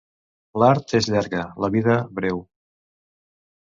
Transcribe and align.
L'art 0.63 0.95
és 1.01 1.11
llarga; 1.17 1.45
la 1.67 1.71
vida 1.79 2.01
breu. 2.19 2.45